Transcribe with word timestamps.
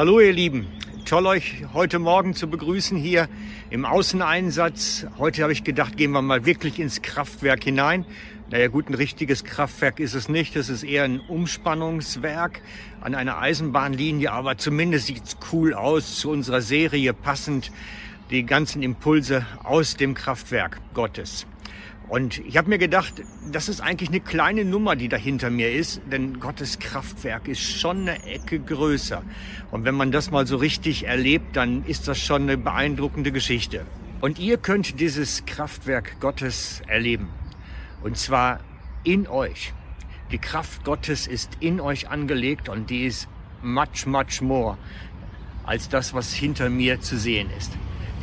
Hallo 0.00 0.18
ihr 0.18 0.32
Lieben, 0.32 0.66
toll 1.04 1.26
euch 1.26 1.62
heute 1.74 1.98
Morgen 1.98 2.32
zu 2.32 2.48
begrüßen 2.48 2.96
hier 2.96 3.28
im 3.68 3.84
Außeneinsatz. 3.84 5.04
Heute 5.18 5.42
habe 5.42 5.52
ich 5.52 5.62
gedacht, 5.62 5.98
gehen 5.98 6.12
wir 6.12 6.22
mal 6.22 6.46
wirklich 6.46 6.80
ins 6.80 7.02
Kraftwerk 7.02 7.64
hinein. 7.64 8.06
Naja 8.50 8.68
gut, 8.68 8.88
ein 8.88 8.94
richtiges 8.94 9.44
Kraftwerk 9.44 10.00
ist 10.00 10.14
es 10.14 10.30
nicht, 10.30 10.56
es 10.56 10.70
ist 10.70 10.84
eher 10.84 11.04
ein 11.04 11.20
Umspannungswerk 11.20 12.62
an 13.02 13.14
einer 13.14 13.40
Eisenbahnlinie, 13.40 14.32
aber 14.32 14.56
zumindest 14.56 15.08
sieht 15.08 15.22
es 15.22 15.36
cool 15.52 15.74
aus 15.74 16.16
zu 16.16 16.30
unserer 16.30 16.62
Serie 16.62 17.12
passend 17.12 17.70
die 18.30 18.46
ganzen 18.46 18.82
Impulse 18.82 19.44
aus 19.64 19.96
dem 19.96 20.14
Kraftwerk 20.14 20.80
Gottes. 20.94 21.46
Und 22.10 22.44
ich 22.44 22.56
habe 22.56 22.68
mir 22.68 22.78
gedacht, 22.78 23.22
das 23.52 23.68
ist 23.68 23.80
eigentlich 23.80 24.08
eine 24.08 24.18
kleine 24.18 24.64
Nummer, 24.64 24.96
die 24.96 25.08
da 25.08 25.16
hinter 25.16 25.48
mir 25.48 25.70
ist, 25.70 26.02
denn 26.10 26.40
Gottes 26.40 26.80
Kraftwerk 26.80 27.46
ist 27.46 27.60
schon 27.60 28.00
eine 28.00 28.24
Ecke 28.26 28.58
größer. 28.58 29.22
Und 29.70 29.84
wenn 29.84 29.94
man 29.94 30.10
das 30.10 30.32
mal 30.32 30.44
so 30.44 30.56
richtig 30.56 31.06
erlebt, 31.06 31.54
dann 31.54 31.84
ist 31.84 32.08
das 32.08 32.18
schon 32.18 32.42
eine 32.42 32.58
beeindruckende 32.58 33.30
Geschichte. 33.30 33.86
Und 34.20 34.40
ihr 34.40 34.56
könnt 34.56 34.98
dieses 34.98 35.46
Kraftwerk 35.46 36.18
Gottes 36.18 36.82
erleben. 36.88 37.28
Und 38.02 38.18
zwar 38.18 38.58
in 39.04 39.28
euch. 39.28 39.72
Die 40.32 40.38
Kraft 40.38 40.82
Gottes 40.82 41.28
ist 41.28 41.58
in 41.60 41.80
euch 41.80 42.08
angelegt 42.08 42.68
und 42.68 42.90
die 42.90 43.06
ist 43.06 43.28
much, 43.62 44.06
much 44.06 44.40
more 44.40 44.76
als 45.62 45.88
das, 45.88 46.12
was 46.12 46.32
hinter 46.32 46.70
mir 46.70 47.00
zu 47.00 47.16
sehen 47.16 47.50
ist. 47.56 47.70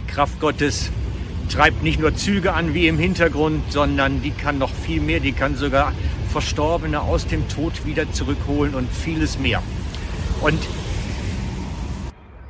Die 0.02 0.12
Kraft 0.12 0.42
Gottes 0.42 0.92
treibt 1.50 1.84
nicht 1.84 2.00
nur 2.00 2.16
Züge 2.16 2.54
an 2.54 2.74
wie 2.74 2.88
im 2.88 2.98
Hintergrund, 2.98 3.72
sondern 3.72 4.22
die 4.22 4.32
kann 4.32 4.58
noch 4.58 4.74
viel 4.74 5.02
mehr. 5.02 5.20
Die 5.20 5.32
kann 5.32 5.56
sogar 5.56 5.94
Verstorbene 6.30 7.02
aus 7.02 7.26
dem 7.28 7.48
Tod 7.48 7.86
wieder 7.86 8.12
zurückholen 8.12 8.76
und 8.76 8.92
vieles 8.92 9.40
mehr. 9.40 9.64
Und, 10.42 10.60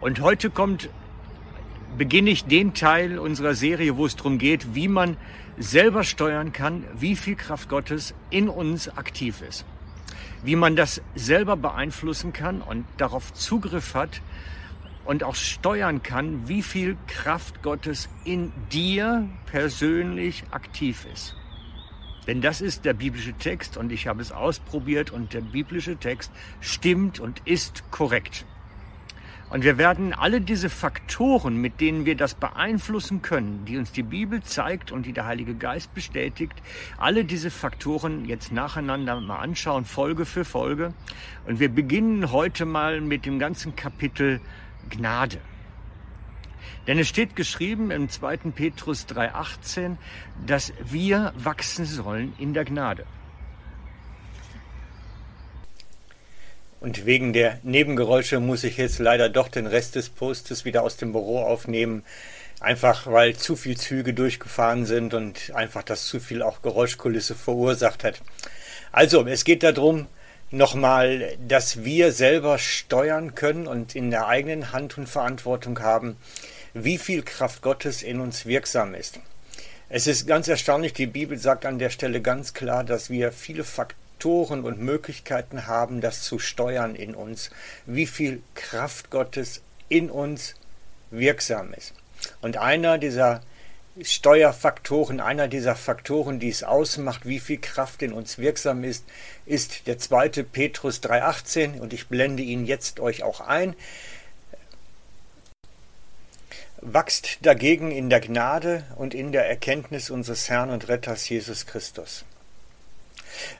und 0.01 0.21
heute 0.21 0.49
kommt, 0.49 0.89
beginne 1.97 2.29
ich 2.31 2.45
den 2.45 2.73
Teil 2.73 3.19
unserer 3.19 3.53
Serie, 3.53 3.97
wo 3.97 4.05
es 4.05 4.15
darum 4.15 4.37
geht, 4.37 4.75
wie 4.75 4.87
man 4.87 5.17
selber 5.57 6.03
steuern 6.03 6.53
kann, 6.53 6.83
wie 6.97 7.15
viel 7.15 7.35
Kraft 7.35 7.69
Gottes 7.69 8.13
in 8.29 8.49
uns 8.49 8.89
aktiv 8.89 9.41
ist. 9.47 9.65
Wie 10.43 10.55
man 10.55 10.75
das 10.75 11.01
selber 11.15 11.55
beeinflussen 11.55 12.33
kann 12.33 12.61
und 12.61 12.85
darauf 12.97 13.33
Zugriff 13.33 13.95
hat, 13.95 14.21
und 15.07 15.23
auch 15.23 15.35
steuern 15.35 16.03
kann, 16.03 16.47
wie 16.47 16.61
viel 16.61 16.97
Kraft 17.07 17.63
Gottes 17.63 18.09
in 18.25 18.51
dir 18.71 19.27
persönlich 19.45 20.43
aktiv 20.51 21.07
ist. 21.11 21.35
Denn 22.27 22.41
das 22.41 22.59
ist 22.59 22.83
der 22.83 22.93
biblische 22.93 23.33
Text 23.33 23.77
und 23.77 23.93
ich 23.93 24.05
habe 24.07 24.21
es 24.21 24.33
ausprobiert 24.33 25.11
und 25.11 25.33
der 25.33 25.39
biblische 25.39 25.95
Text 25.95 26.31
stimmt 26.59 27.21
und 27.21 27.41
ist 27.45 27.89
korrekt. 27.89 28.45
Und 29.49 29.63
wir 29.63 29.77
werden 29.77 30.13
alle 30.13 30.41
diese 30.41 30.69
Faktoren, 30.69 31.55
mit 31.55 31.79
denen 31.79 32.05
wir 32.05 32.17
das 32.17 32.35
beeinflussen 32.35 33.21
können, 33.21 33.63
die 33.63 33.77
uns 33.77 33.93
die 33.93 34.03
Bibel 34.03 34.43
zeigt 34.43 34.91
und 34.91 35.05
die 35.05 35.13
der 35.13 35.25
Heilige 35.25 35.55
Geist 35.55 35.93
bestätigt, 35.93 36.61
alle 36.97 37.23
diese 37.23 37.49
Faktoren 37.49 38.25
jetzt 38.25 38.51
nacheinander 38.51 39.21
mal 39.21 39.39
anschauen, 39.39 39.85
Folge 39.85 40.25
für 40.25 40.43
Folge. 40.43 40.93
Und 41.45 41.61
wir 41.61 41.69
beginnen 41.69 42.33
heute 42.33 42.65
mal 42.65 42.99
mit 42.99 43.25
dem 43.25 43.39
ganzen 43.39 43.77
Kapitel 43.77 44.41
Gnade. 44.89 45.39
Denn 46.87 46.99
es 46.99 47.07
steht 47.07 47.35
geschrieben 47.35 47.91
im 47.91 48.09
2. 48.09 48.37
Petrus 48.55 49.05
3.18, 49.07 49.97
dass 50.45 50.71
wir 50.83 51.33
wachsen 51.37 51.85
sollen 51.85 52.33
in 52.39 52.53
der 52.53 52.65
Gnade. 52.65 53.05
Und 56.79 57.05
wegen 57.05 57.33
der 57.33 57.59
Nebengeräusche 57.63 58.39
muss 58.39 58.63
ich 58.63 58.77
jetzt 58.77 58.99
leider 58.99 59.29
doch 59.29 59.49
den 59.49 59.65
Rest 59.65 59.95
des 59.95 60.09
Postes 60.09 60.63
wieder 60.63 60.83
aus 60.83 60.95
dem 60.95 61.11
Büro 61.11 61.41
aufnehmen. 61.41 62.03
Einfach 62.59 63.07
weil 63.07 63.35
zu 63.35 63.55
viel 63.55 63.77
Züge 63.77 64.13
durchgefahren 64.13 64.85
sind 64.85 65.13
und 65.13 65.51
einfach 65.53 65.83
das 65.83 66.07
zu 66.07 66.19
viel 66.19 66.41
auch 66.41 66.61
Geräuschkulisse 66.61 67.35
verursacht 67.35 68.03
hat. 68.03 68.21
Also, 68.91 69.25
es 69.27 69.43
geht 69.43 69.63
darum, 69.63 70.07
nochmal, 70.51 71.37
dass 71.45 71.83
wir 71.83 72.11
selber 72.11 72.57
steuern 72.57 73.35
können 73.35 73.67
und 73.67 73.95
in 73.95 74.11
der 74.11 74.27
eigenen 74.27 74.71
Hand 74.71 74.97
und 74.97 75.07
Verantwortung 75.07 75.79
haben, 75.79 76.17
wie 76.73 76.97
viel 76.97 77.23
Kraft 77.23 77.61
Gottes 77.61 78.03
in 78.03 78.19
uns 78.19 78.45
wirksam 78.45 78.93
ist. 78.93 79.19
Es 79.89 80.07
ist 80.07 80.27
ganz 80.27 80.47
erstaunlich, 80.47 80.93
die 80.93 81.07
Bibel 81.07 81.37
sagt 81.37 81.65
an 81.65 81.79
der 81.79 81.89
Stelle 81.89 82.21
ganz 82.21 82.53
klar, 82.53 82.83
dass 82.83 83.09
wir 83.09 83.31
viele 83.31 83.63
Faktoren 83.63 84.63
und 84.63 84.79
Möglichkeiten 84.81 85.65
haben, 85.65 86.01
das 86.01 86.23
zu 86.23 86.39
steuern 86.39 86.95
in 86.95 87.15
uns, 87.15 87.49
wie 87.85 88.05
viel 88.05 88.41
Kraft 88.53 89.09
Gottes 89.09 89.61
in 89.87 90.09
uns 90.09 90.55
wirksam 91.09 91.73
ist. 91.73 91.93
Und 92.41 92.57
einer 92.57 92.97
dieser 92.97 93.41
Steuerfaktoren, 94.01 95.19
einer 95.19 95.47
dieser 95.47 95.75
Faktoren, 95.75 96.39
die 96.39 96.49
es 96.49 96.63
ausmacht, 96.63 97.25
wie 97.25 97.39
viel 97.39 97.57
Kraft 97.57 98.01
in 98.01 98.13
uns 98.13 98.37
wirksam 98.37 98.83
ist, 98.83 99.05
ist 99.45 99.87
der 99.87 99.97
zweite 99.97 100.43
Petrus 100.43 101.01
3,18 101.01 101.79
und 101.79 101.93
ich 101.93 102.07
blende 102.07 102.43
ihn 102.43 102.65
jetzt 102.65 102.99
euch 102.99 103.23
auch 103.23 103.41
ein. 103.41 103.75
Wachst 106.81 107.39
dagegen 107.41 107.91
in 107.91 108.09
der 108.09 108.19
Gnade 108.19 108.83
und 108.95 109.13
in 109.13 109.31
der 109.31 109.49
Erkenntnis 109.49 110.09
unseres 110.09 110.47
Herrn 110.49 110.69
und 110.69 110.87
Retters 110.87 111.27
Jesus 111.27 111.65
Christus. 111.65 112.23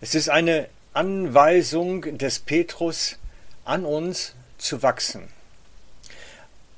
Es 0.02 0.14
ist 0.14 0.30
eine 0.30 0.70
Anweisung 0.94 2.18
des 2.18 2.40
Petrus 2.40 3.18
an 3.66 3.86
uns 3.86 4.36
zu 4.58 4.84
wachsen. 4.84 5.30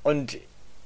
Und 0.04 0.38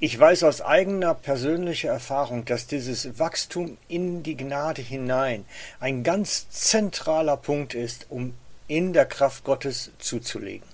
ich 0.03 0.19
weiß 0.19 0.43
aus 0.43 0.59
eigener 0.59 1.13
persönlicher 1.13 1.87
Erfahrung, 1.87 2.43
dass 2.43 2.67
dieses 2.67 3.19
Wachstum 3.19 3.77
in 3.87 4.21
die 4.21 4.35
Gnade 4.35 4.81
hinein 4.81 5.45
ein 5.79 6.03
ganz 6.03 6.49
zentraler 6.49 7.37
Punkt 7.37 7.73
ist, 7.73 8.07
um 8.09 8.33
in 8.67 8.91
der 8.91 9.05
Kraft 9.05 9.45
Gottes 9.45 9.91
zuzulegen. 9.99 10.67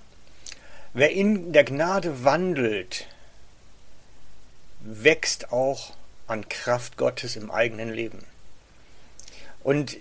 Wer 0.96 1.12
in 1.12 1.54
der 1.54 1.64
Gnade 1.64 2.24
wandelt, 2.24 3.06
wächst 4.80 5.52
auch 5.52 5.94
an 6.26 6.50
Kraft 6.50 6.98
Gottes 6.98 7.36
im 7.36 7.52
eigenen 7.52 7.94
Leben. 7.94 8.26
Und 9.62 9.98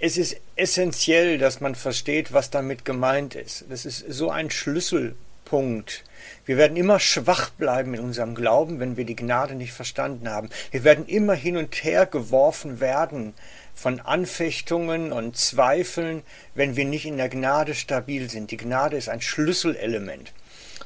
es 0.00 0.16
ist 0.16 0.36
essentiell, 0.56 1.38
dass 1.38 1.60
man 1.60 1.76
versteht, 1.76 2.32
was 2.32 2.50
damit 2.50 2.84
gemeint 2.84 3.36
ist. 3.36 3.66
Das 3.68 3.86
ist 3.86 4.04
so 4.08 4.30
ein 4.30 4.50
Schlüssel 4.50 5.14
Punkt. 5.48 6.04
Wir 6.44 6.58
werden 6.58 6.76
immer 6.76 7.00
schwach 7.00 7.48
bleiben 7.50 7.94
in 7.94 8.00
unserem 8.00 8.34
Glauben, 8.34 8.80
wenn 8.80 8.98
wir 8.98 9.06
die 9.06 9.16
Gnade 9.16 9.54
nicht 9.54 9.72
verstanden 9.72 10.28
haben. 10.28 10.50
Wir 10.70 10.84
werden 10.84 11.06
immer 11.06 11.32
hin 11.32 11.56
und 11.56 11.74
her 11.84 12.04
geworfen 12.04 12.80
werden 12.80 13.32
von 13.74 14.00
Anfechtungen 14.00 15.10
und 15.10 15.38
Zweifeln, 15.38 16.22
wenn 16.54 16.76
wir 16.76 16.84
nicht 16.84 17.06
in 17.06 17.16
der 17.16 17.30
Gnade 17.30 17.74
stabil 17.74 18.28
sind. 18.28 18.50
Die 18.50 18.58
Gnade 18.58 18.96
ist 18.96 19.08
ein 19.08 19.22
Schlüsselelement. 19.22 20.32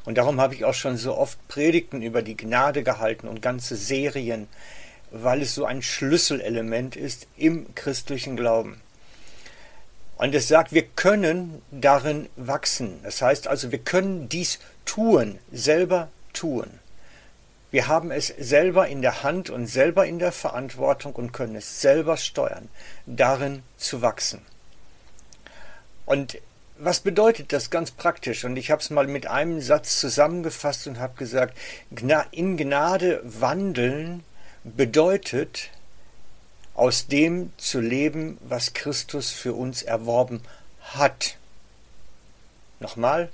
Und 0.04 0.16
darum 0.18 0.40
habe 0.40 0.54
ich 0.54 0.64
auch 0.64 0.74
schon 0.74 0.96
so 0.96 1.16
oft 1.16 1.38
Predigten 1.48 2.02
über 2.02 2.22
die 2.22 2.36
Gnade 2.36 2.84
gehalten 2.84 3.26
und 3.26 3.42
ganze 3.42 3.74
Serien, 3.74 4.46
weil 5.10 5.42
es 5.42 5.54
so 5.54 5.64
ein 5.64 5.82
Schlüsselelement 5.82 6.94
ist 6.94 7.26
im 7.36 7.74
christlichen 7.74 8.36
Glauben. 8.36 8.80
Und 10.22 10.36
es 10.36 10.46
sagt, 10.46 10.72
wir 10.72 10.84
können 10.84 11.62
darin 11.72 12.28
wachsen. 12.36 13.00
Das 13.02 13.20
heißt 13.20 13.48
also, 13.48 13.72
wir 13.72 13.80
können 13.80 14.28
dies 14.28 14.60
tun, 14.84 15.40
selber 15.50 16.12
tun. 16.32 16.68
Wir 17.72 17.88
haben 17.88 18.12
es 18.12 18.28
selber 18.28 18.86
in 18.86 19.02
der 19.02 19.24
Hand 19.24 19.50
und 19.50 19.66
selber 19.66 20.06
in 20.06 20.20
der 20.20 20.30
Verantwortung 20.30 21.14
und 21.14 21.32
können 21.32 21.56
es 21.56 21.80
selber 21.80 22.16
steuern, 22.16 22.68
darin 23.04 23.64
zu 23.76 24.00
wachsen. 24.00 24.42
Und 26.06 26.38
was 26.78 27.00
bedeutet 27.00 27.52
das 27.52 27.70
ganz 27.70 27.90
praktisch? 27.90 28.44
Und 28.44 28.56
ich 28.56 28.70
habe 28.70 28.80
es 28.80 28.90
mal 28.90 29.08
mit 29.08 29.26
einem 29.26 29.60
Satz 29.60 29.98
zusammengefasst 29.98 30.86
und 30.86 31.00
habe 31.00 31.14
gesagt, 31.16 31.58
in 32.30 32.56
Gnade 32.56 33.20
wandeln 33.24 34.22
bedeutet, 34.62 35.70
aus 36.74 37.06
dem 37.06 37.52
zu 37.56 37.80
leben, 37.80 38.38
was 38.42 38.74
Christus 38.74 39.30
für 39.30 39.54
uns 39.54 39.82
erworben 39.82 40.42
hat. 40.80 41.36
Nochmal, 42.80 43.30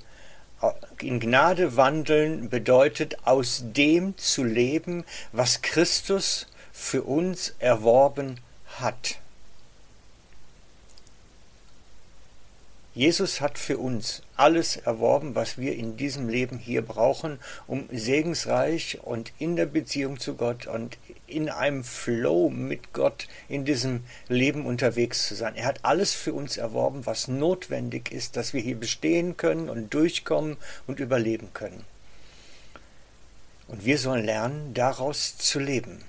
in 1.00 1.20
Gnade 1.20 1.76
wandeln 1.76 2.48
bedeutet 2.48 3.18
aus 3.24 3.62
dem 3.64 4.16
zu 4.18 4.42
leben, 4.42 5.04
was 5.32 5.62
Christus 5.62 6.46
für 6.72 7.02
uns 7.04 7.54
erworben 7.60 8.40
hat. 8.78 9.18
Jesus 12.98 13.40
hat 13.40 13.60
für 13.60 13.78
uns 13.78 14.22
alles 14.34 14.74
erworben, 14.74 15.36
was 15.36 15.56
wir 15.56 15.76
in 15.76 15.96
diesem 15.96 16.28
Leben 16.28 16.58
hier 16.58 16.82
brauchen, 16.82 17.38
um 17.68 17.88
segensreich 17.92 18.98
und 19.00 19.32
in 19.38 19.54
der 19.54 19.66
Beziehung 19.66 20.18
zu 20.18 20.34
Gott 20.34 20.66
und 20.66 20.98
in 21.28 21.48
einem 21.48 21.84
Flow 21.84 22.50
mit 22.50 22.92
Gott 22.92 23.28
in 23.48 23.64
diesem 23.64 24.02
Leben 24.26 24.66
unterwegs 24.66 25.28
zu 25.28 25.36
sein. 25.36 25.54
Er 25.54 25.66
hat 25.66 25.84
alles 25.84 26.12
für 26.12 26.32
uns 26.32 26.56
erworben, 26.56 27.06
was 27.06 27.28
notwendig 27.28 28.10
ist, 28.10 28.36
dass 28.36 28.52
wir 28.52 28.62
hier 28.62 28.74
bestehen 28.74 29.36
können 29.36 29.70
und 29.70 29.94
durchkommen 29.94 30.56
und 30.88 30.98
überleben 30.98 31.50
können. 31.54 31.84
Und 33.68 33.84
wir 33.84 33.98
sollen 33.98 34.24
lernen, 34.24 34.74
daraus 34.74 35.38
zu 35.38 35.60
leben, 35.60 36.02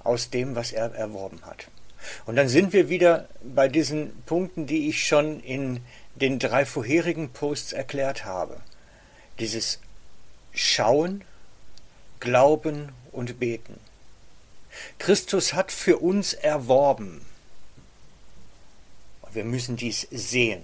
aus 0.00 0.30
dem, 0.30 0.56
was 0.56 0.72
er 0.72 0.92
erworben 0.92 1.42
hat. 1.42 1.68
Und 2.24 2.36
dann 2.36 2.48
sind 2.48 2.72
wir 2.72 2.88
wieder 2.88 3.28
bei 3.42 3.68
diesen 3.68 4.10
Punkten, 4.26 4.66
die 4.66 4.88
ich 4.88 5.06
schon 5.06 5.40
in 5.40 5.80
den 6.16 6.38
drei 6.38 6.64
vorherigen 6.64 7.30
Posts 7.30 7.72
erklärt 7.72 8.24
habe. 8.24 8.60
Dieses 9.38 9.80
Schauen, 10.52 11.24
Glauben 12.20 12.92
und 13.12 13.38
Beten. 13.38 13.78
Christus 14.98 15.52
hat 15.52 15.72
für 15.72 15.98
uns 15.98 16.32
erworben. 16.32 17.24
Wir 19.32 19.44
müssen 19.44 19.76
dies 19.76 20.06
sehen, 20.10 20.62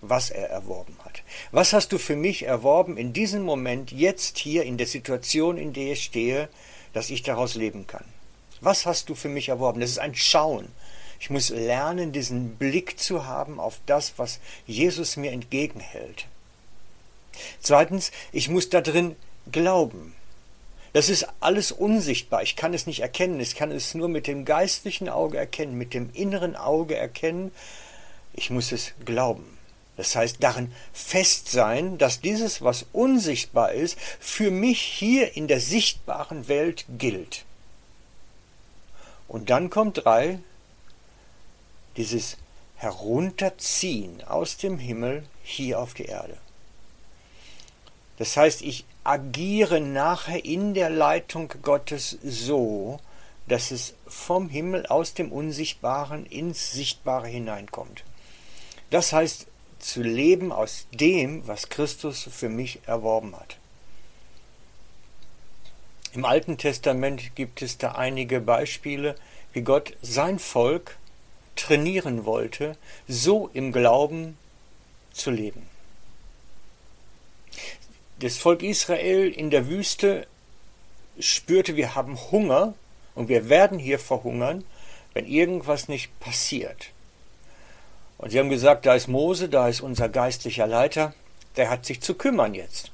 was 0.00 0.30
er 0.30 0.48
erworben 0.48 0.96
hat. 1.04 1.22
Was 1.50 1.72
hast 1.72 1.90
du 1.90 1.98
für 1.98 2.14
mich 2.14 2.44
erworben 2.44 2.96
in 2.96 3.12
diesem 3.12 3.42
Moment, 3.42 3.90
jetzt 3.90 4.38
hier 4.38 4.62
in 4.62 4.78
der 4.78 4.86
Situation, 4.86 5.58
in 5.58 5.72
der 5.72 5.92
ich 5.92 6.04
stehe, 6.04 6.48
dass 6.92 7.10
ich 7.10 7.24
daraus 7.24 7.56
leben 7.56 7.88
kann? 7.88 8.04
Was 8.60 8.86
hast 8.86 9.08
du 9.08 9.16
für 9.16 9.28
mich 9.28 9.48
erworben? 9.48 9.80
Das 9.80 9.90
ist 9.90 9.98
ein 9.98 10.14
Schauen. 10.14 10.68
Ich 11.18 11.30
muss 11.30 11.50
lernen, 11.50 12.12
diesen 12.12 12.56
Blick 12.56 12.98
zu 12.98 13.26
haben 13.26 13.58
auf 13.58 13.80
das, 13.86 14.14
was 14.16 14.40
Jesus 14.66 15.16
mir 15.16 15.32
entgegenhält. 15.32 16.26
Zweitens, 17.60 18.12
ich 18.32 18.48
muss 18.48 18.70
da 18.70 18.80
drin 18.80 19.16
glauben. 19.50 20.14
Das 20.92 21.10
ist 21.10 21.26
alles 21.40 21.72
unsichtbar. 21.72 22.42
Ich 22.42 22.56
kann 22.56 22.72
es 22.72 22.86
nicht 22.86 23.00
erkennen. 23.00 23.38
Ich 23.40 23.54
kann 23.54 23.70
es 23.70 23.94
nur 23.94 24.08
mit 24.08 24.26
dem 24.26 24.44
geistlichen 24.44 25.08
Auge 25.08 25.36
erkennen, 25.36 25.76
mit 25.76 25.92
dem 25.92 26.10
inneren 26.14 26.56
Auge 26.56 26.96
erkennen. 26.96 27.52
Ich 28.32 28.50
muss 28.50 28.72
es 28.72 28.92
glauben. 29.04 29.56
Das 29.96 30.14
heißt, 30.14 30.38
darin 30.40 30.72
fest 30.92 31.50
sein, 31.50 31.98
dass 31.98 32.20
dieses, 32.20 32.62
was 32.62 32.86
unsichtbar 32.92 33.72
ist, 33.72 33.98
für 34.20 34.50
mich 34.50 34.80
hier 34.80 35.36
in 35.36 35.48
der 35.48 35.60
sichtbaren 35.60 36.48
Welt 36.48 36.84
gilt. 36.98 37.44
Und 39.28 39.50
dann 39.50 39.70
kommt 39.70 40.04
drei, 40.04 40.38
dieses 41.96 42.36
Herunterziehen 42.76 44.22
aus 44.24 44.56
dem 44.56 44.78
Himmel 44.78 45.24
hier 45.42 45.80
auf 45.80 45.94
die 45.94 46.04
Erde. 46.04 46.36
Das 48.18 48.36
heißt, 48.36 48.62
ich 48.62 48.84
agiere 49.04 49.80
nachher 49.80 50.44
in 50.44 50.74
der 50.74 50.90
Leitung 50.90 51.52
Gottes 51.62 52.18
so, 52.22 52.98
dass 53.46 53.70
es 53.70 53.94
vom 54.06 54.48
Himmel 54.48 54.86
aus 54.86 55.14
dem 55.14 55.30
Unsichtbaren 55.30 56.26
ins 56.26 56.72
Sichtbare 56.72 57.28
hineinkommt. 57.28 58.04
Das 58.90 59.12
heißt, 59.12 59.46
zu 59.78 60.02
leben 60.02 60.52
aus 60.52 60.86
dem, 60.92 61.46
was 61.46 61.68
Christus 61.68 62.28
für 62.30 62.48
mich 62.48 62.80
erworben 62.86 63.36
hat. 63.36 63.58
Im 66.12 66.24
Alten 66.24 66.56
Testament 66.56 67.34
gibt 67.34 67.60
es 67.62 67.78
da 67.78 67.92
einige 67.92 68.40
Beispiele, 68.40 69.16
wie 69.52 69.60
Gott 69.60 69.94
sein 70.00 70.38
Volk 70.38 70.96
trainieren 71.56 72.24
wollte, 72.24 72.76
so 73.08 73.50
im 73.52 73.72
Glauben 73.72 74.38
zu 75.12 75.30
leben. 75.30 75.68
Das 78.20 78.38
Volk 78.38 78.62
Israel 78.62 79.30
in 79.30 79.50
der 79.50 79.68
Wüste 79.68 80.26
spürte, 81.18 81.76
wir 81.76 81.94
haben 81.94 82.18
Hunger 82.30 82.74
und 83.14 83.28
wir 83.28 83.48
werden 83.48 83.78
hier 83.78 83.98
verhungern, 83.98 84.64
wenn 85.14 85.26
irgendwas 85.26 85.88
nicht 85.88 86.18
passiert. 86.20 86.90
Und 88.18 88.30
sie 88.30 88.38
haben 88.38 88.48
gesagt, 88.48 88.86
da 88.86 88.94
ist 88.94 89.08
Mose, 89.08 89.48
da 89.48 89.68
ist 89.68 89.80
unser 89.80 90.08
geistlicher 90.08 90.66
Leiter, 90.66 91.14
der 91.56 91.70
hat 91.70 91.84
sich 91.84 92.00
zu 92.00 92.14
kümmern 92.14 92.54
jetzt. 92.54 92.90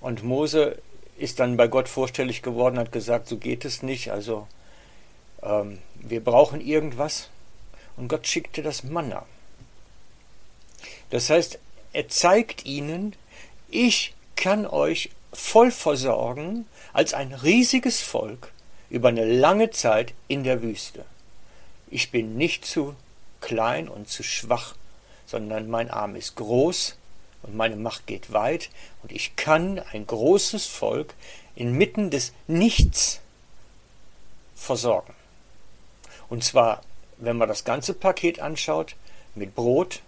Und 0.00 0.22
Mose 0.22 0.78
ist 1.18 1.40
dann 1.40 1.56
bei 1.56 1.68
Gott 1.68 1.88
vorstellig 1.88 2.42
geworden, 2.42 2.78
hat 2.78 2.92
gesagt, 2.92 3.28
so 3.28 3.36
geht 3.36 3.64
es 3.64 3.82
nicht, 3.82 4.10
also 4.10 4.46
ähm, 5.42 5.78
wir 5.94 6.22
brauchen 6.22 6.60
irgendwas. 6.60 7.28
Und 7.96 8.08
Gott 8.08 8.26
schickte 8.26 8.62
das 8.62 8.82
Manna. 8.82 9.26
Das 11.10 11.28
heißt, 11.28 11.58
er 11.92 12.08
zeigt 12.08 12.64
ihnen, 12.64 13.14
ich 13.68 14.14
kann 14.36 14.66
euch 14.66 15.10
voll 15.32 15.70
versorgen 15.70 16.66
als 16.92 17.14
ein 17.14 17.32
riesiges 17.32 18.00
Volk 18.00 18.52
über 18.88 19.08
eine 19.08 19.24
lange 19.24 19.70
Zeit 19.70 20.14
in 20.28 20.44
der 20.44 20.62
Wüste. 20.62 21.04
Ich 21.90 22.10
bin 22.10 22.36
nicht 22.36 22.64
zu 22.64 22.94
klein 23.40 23.88
und 23.88 24.08
zu 24.08 24.22
schwach, 24.22 24.74
sondern 25.26 25.68
mein 25.68 25.90
Arm 25.90 26.16
ist 26.16 26.36
groß 26.36 26.96
und 27.42 27.56
meine 27.56 27.76
Macht 27.76 28.06
geht 28.06 28.32
weit 28.32 28.70
und 29.02 29.12
ich 29.12 29.36
kann 29.36 29.78
ein 29.92 30.06
großes 30.06 30.66
Volk 30.66 31.14
inmitten 31.54 32.10
des 32.10 32.32
Nichts 32.46 33.20
versorgen. 34.54 35.14
Und 36.30 36.42
zwar, 36.42 36.80
wenn 37.18 37.36
man 37.36 37.48
das 37.48 37.64
ganze 37.64 37.92
Paket 37.92 38.40
anschaut, 38.40 38.96
mit 39.34 39.54
Brot, 39.54 40.00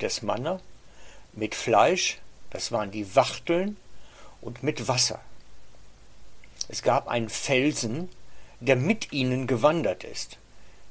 des 0.00 0.22
Manna, 0.22 0.60
mit 1.32 1.54
Fleisch, 1.54 2.18
das 2.50 2.72
waren 2.72 2.90
die 2.90 3.16
Wachteln, 3.16 3.76
und 4.44 4.62
mit 4.62 4.88
Wasser. 4.88 5.20
Es 6.68 6.82
gab 6.82 7.08
einen 7.08 7.30
Felsen, 7.30 8.10
der 8.60 8.76
mit 8.76 9.12
ihnen 9.12 9.46
gewandert 9.46 10.04
ist. 10.04 10.38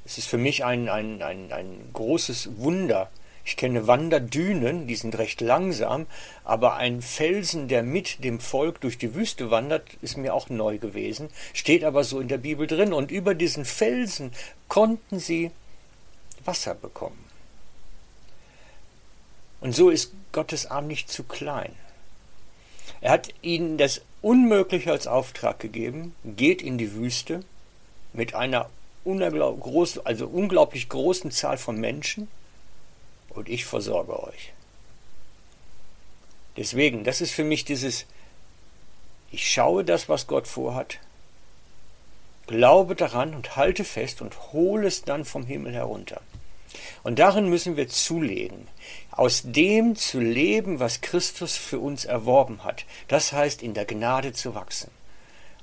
Es 0.06 0.18
ist 0.18 0.28
für 0.28 0.38
mich 0.38 0.66
ein, 0.66 0.90
ein, 0.90 1.22
ein, 1.22 1.54
ein 1.54 1.90
großes 1.94 2.58
Wunder. 2.58 3.10
Ich 3.46 3.58
kenne 3.58 3.88
Wanderdünen, 3.88 4.88
die 4.88 4.96
sind 4.96 5.18
recht 5.18 5.42
langsam, 5.42 6.08
aber 6.46 6.76
ein 6.76 7.02
Felsen, 7.02 7.68
der 7.68 7.84
mit 7.84 8.24
dem 8.24 8.40
Volk 8.40 8.80
durch 8.80 8.98
die 8.98 9.16
Wüste 9.16 9.52
wandert, 9.52 9.84
ist 10.02 10.18
mir 10.18 10.34
auch 10.34 10.50
neu 10.50 10.78
gewesen, 10.78 11.30
steht 11.54 11.84
aber 11.84 12.06
so 12.06 12.22
in 12.22 12.30
der 12.30 12.38
Bibel 12.38 12.68
drin. 12.68 12.94
Und 12.94 13.12
über 13.12 13.36
diesen 13.36 13.66
Felsen 13.66 14.32
konnten 14.70 15.20
sie 15.20 15.52
Wasser 16.46 16.74
bekommen. 16.74 17.24
Und 19.60 19.76
so 19.76 19.90
ist 19.90 20.14
Gottes 20.32 20.66
Arm 20.66 20.88
nicht 20.88 21.10
zu 21.10 21.24
klein. 21.24 21.74
Er 23.02 23.12
hat 23.12 23.34
ihnen 23.42 23.78
das 23.78 24.02
Unmögliche 24.22 24.92
als 24.92 25.08
Auftrag 25.08 25.60
gegeben, 25.60 26.16
geht 26.24 26.62
in 26.62 26.78
die 26.78 26.94
Wüste 26.94 27.44
mit 28.14 28.36
einer 28.36 28.70
also 29.06 30.28
unglaublich 30.28 30.88
großen 30.88 31.32
Zahl 31.32 31.58
von 31.58 31.78
Menschen 31.78 32.30
und 33.36 33.50
ich 33.50 33.66
versorge 33.66 34.22
euch. 34.22 34.54
Deswegen, 36.58 37.04
das 37.04 37.22
ist 37.22 37.32
für 37.32 37.44
mich 37.44 37.66
dieses, 37.66 38.06
ich 39.32 39.52
schaue 39.52 39.84
das, 39.84 40.08
was 40.10 40.28
Gott 40.28 40.48
vorhat, 40.48 41.00
glaube 42.48 42.96
daran 42.96 43.34
und 43.34 43.56
halte 43.56 43.84
fest 43.84 44.22
und 44.22 44.54
hole 44.54 44.88
es 44.88 45.04
dann 45.04 45.26
vom 45.26 45.46
Himmel 45.46 45.74
herunter. 45.74 46.22
Und 47.04 47.20
darin 47.20 47.50
müssen 47.50 47.78
wir 47.78 47.88
zulegen, 47.88 48.68
aus 49.12 49.44
dem 49.46 49.96
zu 49.96 50.20
leben, 50.20 50.80
was 50.80 51.02
Christus 51.02 51.56
für 51.56 51.80
uns 51.80 52.06
erworben 52.06 52.64
hat. 52.64 52.86
Das 53.08 53.34
heißt, 53.34 53.62
in 53.62 53.74
der 53.74 53.86
Gnade 53.86 54.34
zu 54.34 54.56
wachsen. 54.56 54.90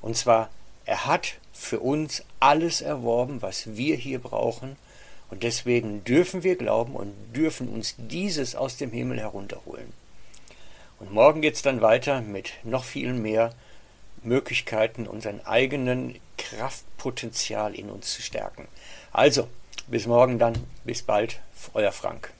Und 0.00 0.16
zwar, 0.16 0.50
er 0.84 1.06
hat 1.06 1.34
für 1.52 1.80
uns 1.80 2.24
alles 2.38 2.80
erworben, 2.80 3.42
was 3.42 3.76
wir 3.76 3.96
hier 3.96 4.18
brauchen. 4.18 4.76
Und 5.30 5.42
deswegen 5.42 6.02
dürfen 6.04 6.42
wir 6.42 6.56
glauben 6.56 6.94
und 6.94 7.14
dürfen 7.34 7.68
uns 7.68 7.94
dieses 7.98 8.54
aus 8.54 8.76
dem 8.76 8.90
Himmel 8.90 9.20
herunterholen. 9.20 9.92
Und 10.98 11.12
morgen 11.12 11.40
geht 11.40 11.54
es 11.54 11.62
dann 11.62 11.80
weiter 11.80 12.20
mit 12.20 12.52
noch 12.62 12.84
viel 12.84 13.12
mehr 13.12 13.54
Möglichkeiten, 14.22 15.06
unseren 15.06 15.40
eigenen 15.46 16.18
Kraftpotenzial 16.36 17.74
in 17.74 17.88
uns 17.88 18.12
zu 18.12 18.22
stärken. 18.22 18.68
Also, 19.12 19.48
bis 19.86 20.06
morgen 20.06 20.38
dann, 20.38 20.66
bis 20.84 21.02
bald, 21.02 21.40
euer 21.74 21.92
Frank. 21.92 22.32